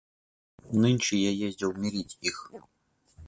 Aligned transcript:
Нынче 0.71 1.15
я 1.19 1.29
ездил 1.29 1.73
мирить 1.75 2.17
их. 2.21 2.51